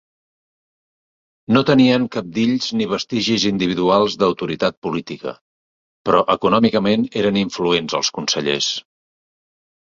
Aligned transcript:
No 1.57 1.61
tenien 1.69 2.07
cabdills 2.15 2.69
ni 2.79 2.87
vestigis 2.95 3.45
individuals 3.51 4.17
d'autoritat 4.23 4.79
política, 4.89 5.35
però 6.11 6.25
econòmicament 6.39 7.09
eren 7.25 7.41
influents 7.47 8.01
els 8.03 8.15
consellers. 8.21 8.75